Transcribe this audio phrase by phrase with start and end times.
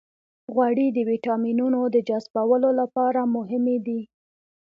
[0.53, 4.01] غوړې د ویټامینونو د جذبولو لپاره مهمې دي.